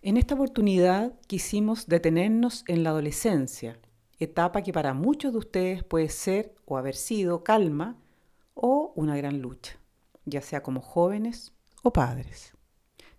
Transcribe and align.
En 0.00 0.16
esta 0.16 0.34
oportunidad 0.34 1.12
quisimos 1.26 1.88
detenernos 1.88 2.62
en 2.68 2.84
la 2.84 2.90
adolescencia, 2.90 3.80
etapa 4.20 4.62
que 4.62 4.72
para 4.72 4.94
muchos 4.94 5.32
de 5.32 5.38
ustedes 5.38 5.82
puede 5.82 6.08
ser 6.08 6.54
o 6.66 6.78
haber 6.78 6.94
sido 6.94 7.42
calma 7.42 7.98
o 8.54 8.92
una 8.94 9.16
gran 9.16 9.40
lucha, 9.40 9.80
ya 10.24 10.40
sea 10.40 10.62
como 10.62 10.82
jóvenes 10.82 11.52
o 11.82 11.92
padres. 11.92 12.54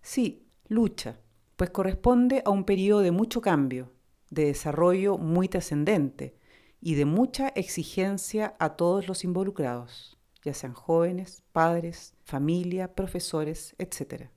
Sí, 0.00 0.46
lucha, 0.68 1.20
pues 1.56 1.68
corresponde 1.68 2.42
a 2.46 2.50
un 2.50 2.64
periodo 2.64 3.00
de 3.00 3.10
mucho 3.10 3.42
cambio, 3.42 3.92
de 4.30 4.46
desarrollo 4.46 5.18
muy 5.18 5.48
trascendente 5.48 6.34
y 6.80 6.94
de 6.94 7.04
mucha 7.04 7.48
exigencia 7.48 8.56
a 8.58 8.76
todos 8.76 9.06
los 9.06 9.22
involucrados, 9.22 10.16
ya 10.42 10.54
sean 10.54 10.72
jóvenes, 10.72 11.42
padres, 11.52 12.14
familia, 12.24 12.94
profesores, 12.94 13.74
etc. 13.76 14.30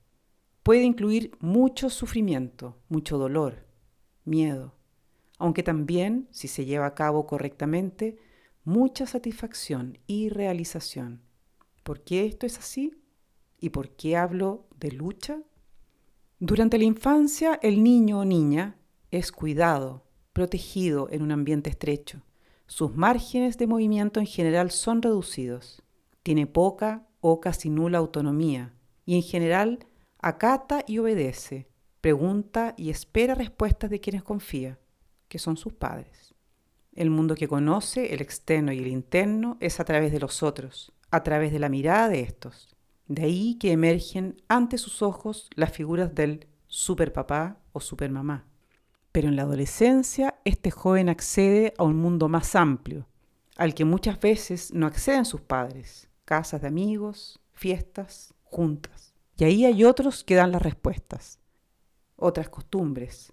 Puede 0.64 0.82
incluir 0.82 1.30
mucho 1.40 1.90
sufrimiento, 1.90 2.78
mucho 2.88 3.18
dolor, 3.18 3.66
miedo, 4.24 4.74
aunque 5.38 5.62
también, 5.62 6.26
si 6.30 6.48
se 6.48 6.64
lleva 6.64 6.86
a 6.86 6.94
cabo 6.94 7.26
correctamente, 7.26 8.16
mucha 8.64 9.04
satisfacción 9.04 9.98
y 10.06 10.30
realización. 10.30 11.20
¿Por 11.82 12.02
qué 12.02 12.24
esto 12.24 12.46
es 12.46 12.58
así? 12.58 12.94
¿Y 13.60 13.68
por 13.68 13.90
qué 13.90 14.16
hablo 14.16 14.66
de 14.80 14.90
lucha? 14.92 15.42
Durante 16.38 16.78
la 16.78 16.84
infancia, 16.84 17.60
el 17.62 17.84
niño 17.84 18.20
o 18.20 18.24
niña 18.24 18.78
es 19.10 19.32
cuidado, 19.32 20.06
protegido 20.32 21.08
en 21.10 21.20
un 21.20 21.30
ambiente 21.30 21.68
estrecho. 21.68 22.22
Sus 22.66 22.96
márgenes 22.96 23.58
de 23.58 23.66
movimiento 23.66 24.18
en 24.18 24.26
general 24.26 24.70
son 24.70 25.02
reducidos. 25.02 25.82
Tiene 26.22 26.46
poca 26.46 27.06
o 27.20 27.42
casi 27.42 27.68
nula 27.68 27.98
autonomía 27.98 28.72
y 29.04 29.16
en 29.16 29.22
general 29.22 29.86
acata 30.26 30.84
y 30.86 30.98
obedece, 30.98 31.68
pregunta 32.00 32.72
y 32.78 32.88
espera 32.88 33.34
respuestas 33.34 33.90
de 33.90 34.00
quienes 34.00 34.22
confía, 34.22 34.78
que 35.28 35.38
son 35.38 35.58
sus 35.58 35.74
padres. 35.74 36.34
El 36.94 37.10
mundo 37.10 37.34
que 37.34 37.46
conoce, 37.46 38.14
el 38.14 38.22
externo 38.22 38.72
y 38.72 38.78
el 38.78 38.86
interno, 38.86 39.58
es 39.60 39.80
a 39.80 39.84
través 39.84 40.12
de 40.12 40.20
los 40.20 40.42
otros, 40.42 40.94
a 41.10 41.22
través 41.22 41.52
de 41.52 41.58
la 41.58 41.68
mirada 41.68 42.08
de 42.08 42.20
estos. 42.20 42.74
De 43.06 43.24
ahí 43.24 43.58
que 43.60 43.72
emergen 43.72 44.40
ante 44.48 44.78
sus 44.78 45.02
ojos 45.02 45.50
las 45.56 45.72
figuras 45.72 46.14
del 46.14 46.46
superpapá 46.68 47.58
o 47.72 47.80
supermamá. 47.80 48.46
Pero 49.12 49.28
en 49.28 49.36
la 49.36 49.42
adolescencia 49.42 50.40
este 50.46 50.70
joven 50.70 51.10
accede 51.10 51.74
a 51.76 51.84
un 51.84 51.96
mundo 51.96 52.30
más 52.30 52.54
amplio, 52.54 53.06
al 53.56 53.74
que 53.74 53.84
muchas 53.84 54.18
veces 54.20 54.72
no 54.72 54.86
acceden 54.86 55.26
sus 55.26 55.42
padres, 55.42 56.08
casas 56.24 56.62
de 56.62 56.68
amigos, 56.68 57.40
fiestas, 57.52 58.32
juntas. 58.42 59.13
Y 59.36 59.44
ahí 59.44 59.64
hay 59.64 59.84
otros 59.84 60.24
que 60.24 60.34
dan 60.34 60.52
las 60.52 60.62
respuestas, 60.62 61.38
otras 62.16 62.48
costumbres, 62.48 63.32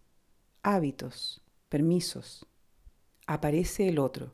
hábitos, 0.64 1.42
permisos. 1.70 2.46
Aparece 3.28 3.88
el 3.88 4.00
otro. 4.00 4.34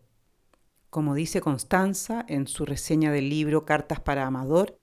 Como 0.89 1.13
dice 1.13 1.41
Constanza 1.41 2.25
en 2.27 2.47
su 2.47 2.65
reseña 2.65 3.11
del 3.11 3.29
libro 3.29 3.65
Cartas 3.65 3.99
para 3.99 4.25
Amador, 4.25 4.79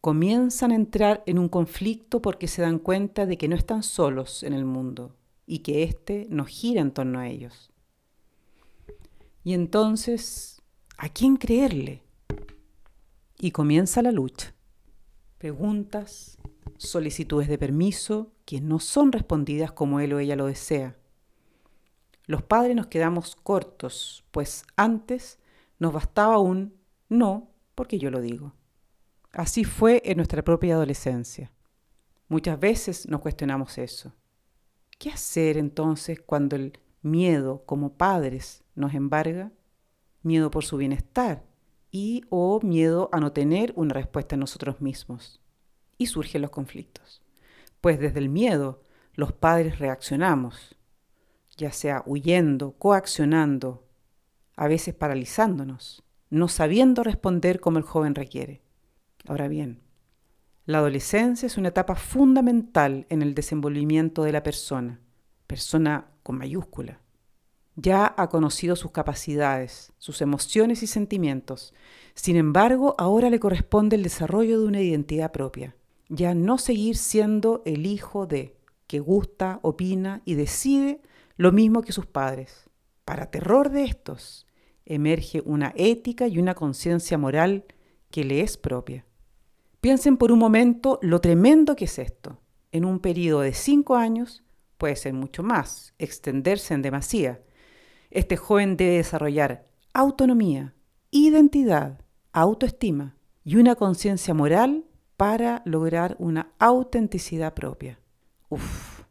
comienzan 0.00 0.70
a 0.70 0.76
entrar 0.76 1.22
en 1.26 1.38
un 1.38 1.48
conflicto 1.48 2.22
porque 2.22 2.46
se 2.46 2.62
dan 2.62 2.78
cuenta 2.78 3.26
de 3.26 3.36
que 3.36 3.48
no 3.48 3.56
están 3.56 3.82
solos 3.82 4.44
en 4.44 4.52
el 4.52 4.64
mundo, 4.64 5.16
y 5.48 5.60
que 5.60 5.82
éste 5.82 6.26
no 6.30 6.44
gira 6.44 6.82
en 6.82 6.92
torno 6.92 7.18
a 7.18 7.26
ellos. 7.26 7.72
Y 9.42 9.54
entonces, 9.54 10.62
¿a 10.98 11.08
quién 11.08 11.36
creerle? 11.36 12.02
Y 13.38 13.50
comienza 13.50 14.02
la 14.02 14.12
lucha. 14.12 14.54
Preguntas, 15.38 16.36
solicitudes 16.78 17.46
de 17.48 17.58
permiso 17.58 18.32
que 18.44 18.60
no 18.60 18.80
son 18.80 19.12
respondidas 19.12 19.70
como 19.70 20.00
él 20.00 20.12
o 20.12 20.18
ella 20.18 20.34
lo 20.34 20.46
desea. 20.46 20.96
Los 22.26 22.42
padres 22.42 22.74
nos 22.74 22.88
quedamos 22.88 23.36
cortos, 23.36 24.24
pues 24.32 24.64
antes 24.76 25.38
nos 25.78 25.92
bastaba 25.92 26.38
un 26.38 26.74
no 27.08 27.52
porque 27.76 28.00
yo 28.00 28.10
lo 28.10 28.20
digo. 28.20 28.52
Así 29.32 29.62
fue 29.62 30.02
en 30.04 30.16
nuestra 30.16 30.42
propia 30.42 30.74
adolescencia. 30.74 31.52
Muchas 32.26 32.58
veces 32.58 33.08
nos 33.08 33.20
cuestionamos 33.20 33.78
eso. 33.78 34.12
¿Qué 34.98 35.10
hacer 35.10 35.56
entonces 35.56 36.20
cuando 36.20 36.56
el 36.56 36.78
miedo 37.00 37.62
como 37.64 37.92
padres 37.92 38.64
nos 38.74 38.92
embarga? 38.92 39.52
Miedo 40.22 40.50
por 40.50 40.64
su 40.64 40.76
bienestar 40.76 41.44
y 41.90 42.24
o 42.30 42.60
miedo 42.60 43.08
a 43.12 43.20
no 43.20 43.32
tener 43.32 43.72
una 43.76 43.94
respuesta 43.94 44.34
en 44.34 44.40
nosotros 44.40 44.80
mismos. 44.80 45.40
Y 45.96 46.06
surgen 46.06 46.42
los 46.42 46.50
conflictos. 46.50 47.22
Pues 47.80 47.98
desde 47.98 48.18
el 48.18 48.28
miedo 48.28 48.82
los 49.14 49.32
padres 49.32 49.78
reaccionamos, 49.78 50.76
ya 51.56 51.72
sea 51.72 52.02
huyendo, 52.06 52.72
coaccionando, 52.78 53.84
a 54.56 54.68
veces 54.68 54.94
paralizándonos, 54.94 56.04
no 56.30 56.48
sabiendo 56.48 57.02
responder 57.02 57.60
como 57.60 57.78
el 57.78 57.84
joven 57.84 58.14
requiere. 58.14 58.62
Ahora 59.26 59.48
bien, 59.48 59.80
la 60.66 60.78
adolescencia 60.78 61.46
es 61.46 61.56
una 61.56 61.68
etapa 61.68 61.94
fundamental 61.94 63.06
en 63.08 63.22
el 63.22 63.34
desenvolvimiento 63.34 64.22
de 64.22 64.32
la 64.32 64.42
persona, 64.42 65.00
persona 65.46 66.08
con 66.22 66.38
mayúscula. 66.38 67.00
Ya 67.80 68.12
ha 68.16 68.28
conocido 68.28 68.74
sus 68.74 68.90
capacidades, 68.90 69.92
sus 69.98 70.20
emociones 70.20 70.82
y 70.82 70.88
sentimientos. 70.88 71.74
Sin 72.14 72.34
embargo, 72.34 72.96
ahora 72.98 73.30
le 73.30 73.38
corresponde 73.38 73.94
el 73.94 74.02
desarrollo 74.02 74.60
de 74.60 74.66
una 74.66 74.80
identidad 74.80 75.30
propia. 75.30 75.76
Ya 76.08 76.34
no 76.34 76.58
seguir 76.58 76.96
siendo 76.96 77.62
el 77.66 77.86
hijo 77.86 78.26
de, 78.26 78.56
que 78.88 78.98
gusta, 78.98 79.60
opina 79.62 80.22
y 80.24 80.34
decide 80.34 81.00
lo 81.36 81.52
mismo 81.52 81.82
que 81.82 81.92
sus 81.92 82.06
padres. 82.06 82.68
Para 83.04 83.30
terror 83.30 83.70
de 83.70 83.84
estos, 83.84 84.48
emerge 84.84 85.40
una 85.44 85.72
ética 85.76 86.26
y 86.26 86.38
una 86.38 86.56
conciencia 86.56 87.16
moral 87.16 87.64
que 88.10 88.24
le 88.24 88.40
es 88.40 88.56
propia. 88.56 89.06
Piensen 89.80 90.16
por 90.16 90.32
un 90.32 90.40
momento 90.40 90.98
lo 91.00 91.20
tremendo 91.20 91.76
que 91.76 91.84
es 91.84 92.00
esto. 92.00 92.40
En 92.72 92.84
un 92.84 92.98
periodo 92.98 93.42
de 93.42 93.52
cinco 93.52 93.94
años, 93.94 94.42
puede 94.78 94.96
ser 94.96 95.12
mucho 95.12 95.44
más, 95.44 95.94
extenderse 95.96 96.74
en 96.74 96.82
demasía. 96.82 97.40
Este 98.10 98.36
joven 98.36 98.76
debe 98.76 98.96
desarrollar 98.96 99.66
autonomía, 99.92 100.74
identidad, 101.10 102.00
autoestima 102.32 103.16
y 103.44 103.56
una 103.56 103.74
conciencia 103.74 104.34
moral 104.34 104.84
para 105.16 105.62
lograr 105.64 106.16
una 106.18 106.52
autenticidad 106.58 107.54
propia. 107.54 107.98
Uf, 108.48 109.02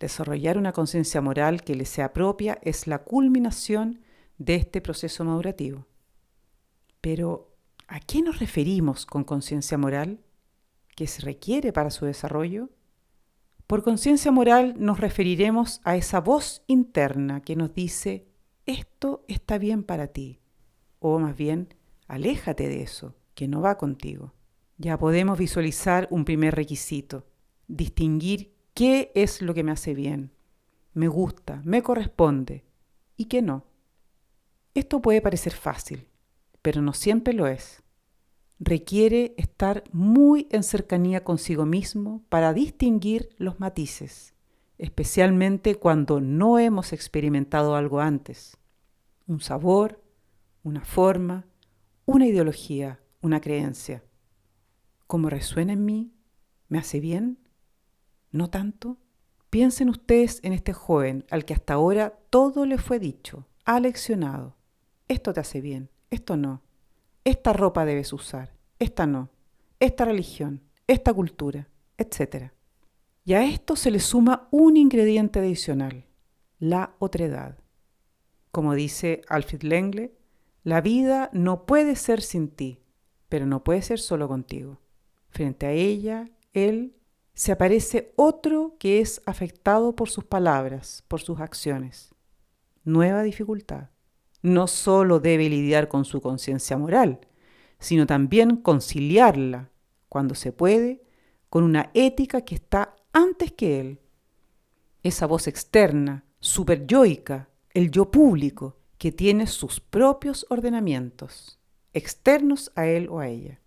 desarrollar 0.00 0.58
una 0.58 0.72
conciencia 0.72 1.20
moral 1.20 1.62
que 1.62 1.74
le 1.74 1.84
sea 1.84 2.12
propia 2.12 2.58
es 2.62 2.86
la 2.86 2.98
culminación 2.98 4.00
de 4.38 4.54
este 4.54 4.80
proceso 4.80 5.24
madurativo. 5.24 5.86
Pero, 7.00 7.48
¿A 7.90 8.00
qué 8.00 8.20
nos 8.20 8.38
referimos 8.38 9.06
con 9.06 9.24
conciencia 9.24 9.78
moral? 9.78 10.20
¿Qué 10.94 11.06
se 11.06 11.22
requiere 11.22 11.72
para 11.72 11.90
su 11.90 12.04
desarrollo? 12.04 12.68
Por 13.68 13.82
conciencia 13.82 14.32
moral 14.32 14.76
nos 14.78 14.98
referiremos 14.98 15.82
a 15.84 15.94
esa 15.94 16.22
voz 16.22 16.62
interna 16.68 17.42
que 17.42 17.54
nos 17.54 17.74
dice, 17.74 18.26
esto 18.64 19.26
está 19.28 19.58
bien 19.58 19.82
para 19.82 20.06
ti, 20.06 20.40
o 21.00 21.18
más 21.18 21.36
bien, 21.36 21.74
aléjate 22.06 22.66
de 22.66 22.80
eso, 22.80 23.14
que 23.34 23.46
no 23.46 23.60
va 23.60 23.76
contigo. 23.76 24.32
Ya 24.78 24.96
podemos 24.98 25.38
visualizar 25.38 26.08
un 26.10 26.24
primer 26.24 26.54
requisito, 26.54 27.26
distinguir 27.66 28.54
qué 28.72 29.12
es 29.14 29.42
lo 29.42 29.52
que 29.52 29.64
me 29.64 29.72
hace 29.72 29.92
bien, 29.92 30.32
me 30.94 31.08
gusta, 31.08 31.60
me 31.62 31.82
corresponde 31.82 32.64
y 33.18 33.26
qué 33.26 33.42
no. 33.42 33.66
Esto 34.72 35.02
puede 35.02 35.20
parecer 35.20 35.52
fácil, 35.52 36.08
pero 36.62 36.80
no 36.80 36.94
siempre 36.94 37.34
lo 37.34 37.46
es. 37.46 37.82
Requiere 38.60 39.34
estar 39.36 39.84
muy 39.92 40.48
en 40.50 40.64
cercanía 40.64 41.22
consigo 41.22 41.64
mismo 41.64 42.24
para 42.28 42.52
distinguir 42.52 43.28
los 43.38 43.60
matices, 43.60 44.34
especialmente 44.78 45.76
cuando 45.76 46.20
no 46.20 46.58
hemos 46.58 46.92
experimentado 46.92 47.76
algo 47.76 48.00
antes. 48.00 48.56
Un 49.28 49.40
sabor, 49.40 50.02
una 50.64 50.84
forma, 50.84 51.46
una 52.04 52.26
ideología, 52.26 53.00
una 53.20 53.40
creencia. 53.40 54.02
¿Cómo 55.06 55.30
resuena 55.30 55.72
en 55.72 55.84
mí? 55.84 56.12
¿Me 56.68 56.78
hace 56.78 56.98
bien? 56.98 57.38
¿No 58.32 58.50
tanto? 58.50 58.98
Piensen 59.50 59.88
ustedes 59.88 60.40
en 60.42 60.52
este 60.52 60.72
joven 60.72 61.24
al 61.30 61.44
que 61.44 61.54
hasta 61.54 61.74
ahora 61.74 62.18
todo 62.28 62.66
le 62.66 62.76
fue 62.76 62.98
dicho, 62.98 63.46
ha 63.64 63.78
leccionado. 63.80 64.56
Esto 65.06 65.32
te 65.32 65.40
hace 65.40 65.60
bien, 65.60 65.90
esto 66.10 66.36
no. 66.36 66.62
Esta 67.28 67.52
ropa 67.52 67.84
debes 67.84 68.14
usar, 68.14 68.54
esta 68.78 69.06
no. 69.06 69.28
Esta 69.80 70.06
religión, 70.06 70.62
esta 70.86 71.12
cultura, 71.12 71.68
etc. 71.98 72.52
Y 73.22 73.34
a 73.34 73.44
esto 73.44 73.76
se 73.76 73.90
le 73.90 74.00
suma 74.00 74.48
un 74.50 74.78
ingrediente 74.78 75.38
adicional, 75.38 76.06
la 76.58 76.94
otredad. 76.98 77.58
Como 78.50 78.72
dice 78.72 79.20
Alfred 79.28 79.60
Lengle, 79.60 80.16
la 80.62 80.80
vida 80.80 81.28
no 81.34 81.66
puede 81.66 81.96
ser 81.96 82.22
sin 82.22 82.48
ti, 82.48 82.80
pero 83.28 83.44
no 83.44 83.62
puede 83.62 83.82
ser 83.82 83.98
solo 83.98 84.26
contigo. 84.26 84.80
Frente 85.28 85.66
a 85.66 85.72
ella, 85.72 86.30
él 86.54 86.96
se 87.34 87.52
aparece 87.52 88.14
otro 88.16 88.76
que 88.78 89.02
es 89.02 89.20
afectado 89.26 89.94
por 89.94 90.08
sus 90.08 90.24
palabras, 90.24 91.04
por 91.08 91.20
sus 91.20 91.40
acciones. 91.40 92.14
Nueva 92.84 93.22
dificultad. 93.22 93.90
No 94.42 94.66
solo 94.66 95.20
debe 95.20 95.48
lidiar 95.48 95.88
con 95.88 96.04
su 96.04 96.20
conciencia 96.20 96.76
moral, 96.78 97.20
sino 97.78 98.06
también 98.06 98.56
conciliarla, 98.56 99.70
cuando 100.08 100.34
se 100.34 100.52
puede, 100.52 101.02
con 101.48 101.64
una 101.64 101.90
ética 101.94 102.42
que 102.42 102.54
está 102.54 102.96
antes 103.12 103.52
que 103.52 103.80
él. 103.80 104.00
Esa 105.02 105.26
voz 105.26 105.46
externa, 105.46 106.24
superyoica, 106.40 107.48
el 107.70 107.90
yo 107.90 108.10
público, 108.10 108.76
que 108.98 109.12
tiene 109.12 109.46
sus 109.46 109.80
propios 109.80 110.44
ordenamientos, 110.50 111.60
externos 111.92 112.72
a 112.74 112.86
él 112.86 113.08
o 113.08 113.20
a 113.20 113.28
ella. 113.28 113.60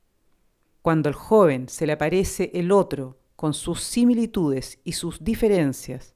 Cuando 0.81 1.09
al 1.09 1.15
joven 1.15 1.69
se 1.69 1.85
le 1.85 1.93
aparece 1.93 2.51
el 2.53 2.71
otro 2.71 3.19
con 3.35 3.53
sus 3.53 3.81
similitudes 3.81 4.79
y 4.83 4.93
sus 4.93 5.23
diferencias, 5.23 6.15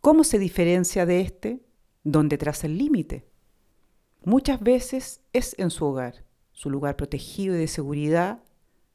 ¿cómo 0.00 0.24
se 0.24 0.38
diferencia 0.38 1.06
de 1.06 1.20
éste? 1.20 1.60
¿Dónde 2.02 2.38
traza 2.38 2.66
el 2.66 2.78
límite? 2.78 3.27
Muchas 4.24 4.60
veces 4.60 5.20
es 5.32 5.54
en 5.58 5.70
su 5.70 5.86
hogar, 5.86 6.24
su 6.52 6.70
lugar 6.70 6.96
protegido 6.96 7.54
y 7.54 7.58
de 7.58 7.68
seguridad, 7.68 8.40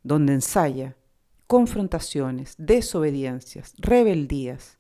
donde 0.03 0.33
ensaya 0.33 0.95
confrontaciones, 1.47 2.55
desobediencias, 2.57 3.73
rebeldías, 3.77 4.79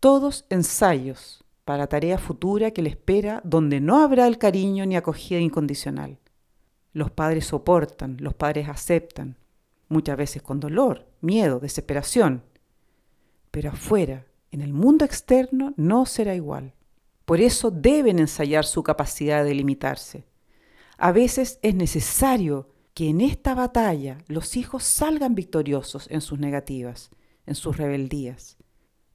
todos 0.00 0.44
ensayos 0.50 1.44
para 1.64 1.86
tarea 1.86 2.18
futura 2.18 2.72
que 2.72 2.82
le 2.82 2.90
espera 2.90 3.40
donde 3.44 3.80
no 3.80 4.02
habrá 4.02 4.26
el 4.26 4.38
cariño 4.38 4.84
ni 4.86 4.96
acogida 4.96 5.38
incondicional. 5.38 6.18
Los 6.92 7.10
padres 7.10 7.46
soportan, 7.46 8.16
los 8.20 8.34
padres 8.34 8.68
aceptan, 8.68 9.36
muchas 9.88 10.16
veces 10.16 10.42
con 10.42 10.60
dolor, 10.60 11.06
miedo, 11.20 11.60
desesperación. 11.60 12.42
Pero 13.50 13.70
afuera, 13.70 14.26
en 14.50 14.62
el 14.62 14.72
mundo 14.72 15.04
externo, 15.04 15.74
no 15.76 16.06
será 16.06 16.34
igual. 16.34 16.74
Por 17.30 17.40
eso 17.40 17.70
deben 17.70 18.18
ensayar 18.18 18.64
su 18.64 18.82
capacidad 18.82 19.44
de 19.44 19.54
limitarse. 19.54 20.26
A 20.98 21.12
veces 21.12 21.60
es 21.62 21.76
necesario 21.76 22.70
que 22.92 23.08
en 23.08 23.20
esta 23.20 23.54
batalla 23.54 24.18
los 24.26 24.56
hijos 24.56 24.82
salgan 24.82 25.36
victoriosos 25.36 26.08
en 26.10 26.22
sus 26.22 26.40
negativas, 26.40 27.10
en 27.46 27.54
sus 27.54 27.76
rebeldías, 27.76 28.56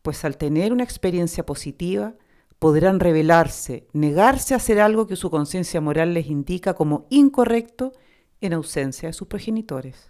pues 0.01 0.23
al 0.23 0.37
tener 0.37 0.71
una 0.71 0.85
experiencia 0.85 1.45
positiva 1.45 2.15
podrán 2.57 3.01
rebelarse, 3.01 3.85
negarse 3.91 4.53
a 4.53 4.57
hacer 4.57 4.79
algo 4.79 5.07
que 5.07 5.17
su 5.17 5.29
conciencia 5.29 5.81
moral 5.81 6.13
les 6.13 6.27
indica 6.27 6.73
como 6.73 7.07
incorrecto 7.09 7.91
en 8.39 8.53
ausencia 8.53 9.09
de 9.09 9.13
sus 9.13 9.27
progenitores. 9.27 10.09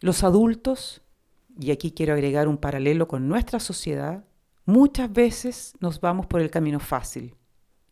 Los 0.00 0.24
adultos, 0.24 1.02
y 1.60 1.72
aquí 1.72 1.92
quiero 1.92 2.14
agregar 2.14 2.48
un 2.48 2.56
paralelo 2.56 3.06
con 3.06 3.28
nuestra 3.28 3.60
sociedad, 3.60 4.24
muchas 4.66 5.10
veces 5.10 5.72
nos 5.80 6.00
vamos 6.00 6.26
por 6.26 6.40
el 6.40 6.50
camino 6.50 6.80
fácil, 6.80 7.34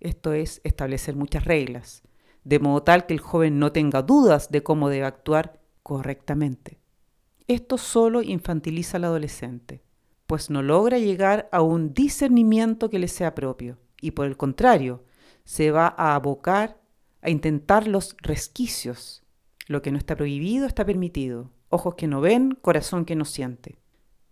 esto 0.00 0.34
es 0.34 0.60
establecer 0.64 1.16
muchas 1.16 1.44
reglas, 1.44 2.02
de 2.44 2.58
modo 2.58 2.82
tal 2.82 3.06
que 3.06 3.14
el 3.14 3.20
joven 3.20 3.58
no 3.58 3.72
tenga 3.72 4.02
dudas 4.02 4.50
de 4.50 4.62
cómo 4.62 4.90
debe 4.90 5.06
actuar 5.06 5.60
correctamente. 5.82 6.78
Esto 7.46 7.78
solo 7.78 8.22
infantiliza 8.22 8.98
al 8.98 9.04
adolescente, 9.04 9.82
pues 10.26 10.50
no 10.50 10.62
logra 10.62 10.98
llegar 10.98 11.48
a 11.52 11.62
un 11.62 11.94
discernimiento 11.94 12.90
que 12.90 12.98
le 12.98 13.08
sea 13.08 13.34
propio, 13.34 13.78
y 14.00 14.10
por 14.10 14.26
el 14.26 14.36
contrario, 14.36 15.04
se 15.44 15.70
va 15.70 15.94
a 15.96 16.14
abocar 16.14 16.80
a 17.22 17.30
intentar 17.30 17.86
los 17.86 18.16
resquicios. 18.20 19.22
Lo 19.66 19.80
que 19.80 19.90
no 19.90 19.98
está 19.98 20.16
prohibido 20.16 20.66
está 20.66 20.84
permitido. 20.84 21.50
Ojos 21.70 21.94
que 21.94 22.06
no 22.06 22.20
ven, 22.20 22.58
corazón 22.60 23.06
que 23.06 23.16
no 23.16 23.24
siente. 23.24 23.78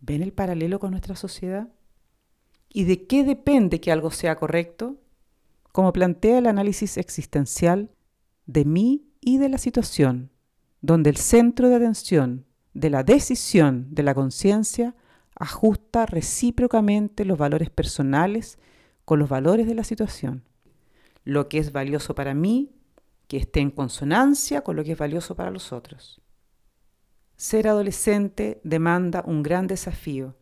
¿Ven 0.00 0.23
el 0.23 0.33
paralelo 0.33 0.79
con 0.79 0.91
nuestra 0.91 1.17
sociedad? 1.17 1.69
¿Y 2.73 2.85
de 2.85 3.07
qué 3.07 3.23
depende 3.23 3.81
que 3.81 3.93
algo 3.93 4.11
sea 4.11 4.37
correcto? 4.37 4.97
Como 5.73 5.93
plantea 5.93 6.39
el 6.39 6.47
análisis 6.47 6.97
existencial, 6.97 7.91
de 8.47 8.65
mí 8.65 9.07
y 9.21 9.39
de 9.39 9.49
la 9.49 9.59
situación, 9.59 10.31
donde 10.81 11.11
el 11.11 11.17
centro 11.17 11.69
de 11.69 11.77
atención 11.77 12.47
de 12.75 12.89
la 12.89 13.03
decisión 13.03 13.87
de 13.91 14.03
la 14.03 14.15
conciencia 14.15 14.95
ajusta 15.39 16.07
recíprocamente 16.07 17.25
los 17.25 17.37
valores 17.37 17.69
personales 17.69 18.59
con 19.05 19.19
los 19.19 19.29
valores 19.29 19.67
de 19.67 19.75
la 19.75 19.85
situación. 19.85 20.45
Lo 21.25 21.49
que 21.49 21.59
es 21.59 21.73
valioso 21.73 22.15
para 22.15 22.33
mí, 22.33 22.73
que 23.29 23.37
esté 23.37 23.61
en 23.61 23.71
consonancia 23.71 24.63
con 24.63 24.77
lo 24.77 24.85
que 24.85 24.93
es 24.93 24.99
valioso 24.99 25.37
para 25.37 25.51
los 25.51 25.73
otros. 25.73 26.23
Ser 27.37 27.69
adolescente 27.69 28.61
demanda 28.65 29.23
un 29.27 29.43
gran 29.43 29.67
desafío, 29.67 30.37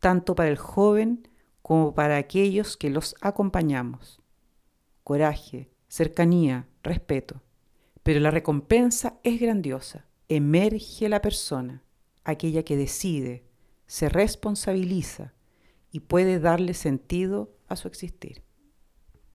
tanto 0.00 0.34
para 0.34 0.48
el 0.48 0.56
joven 0.56 1.28
como 1.66 1.96
para 1.96 2.16
aquellos 2.16 2.76
que 2.76 2.90
los 2.90 3.16
acompañamos. 3.20 4.22
Coraje, 5.02 5.68
cercanía, 5.88 6.68
respeto. 6.84 7.42
Pero 8.04 8.20
la 8.20 8.30
recompensa 8.30 9.18
es 9.24 9.40
grandiosa. 9.40 10.06
Emerge 10.28 11.08
la 11.08 11.20
persona, 11.20 11.82
aquella 12.22 12.62
que 12.62 12.76
decide, 12.76 13.42
se 13.88 14.08
responsabiliza 14.08 15.34
y 15.90 15.98
puede 15.98 16.38
darle 16.38 16.72
sentido 16.72 17.56
a 17.66 17.74
su 17.74 17.88
existir. 17.88 18.44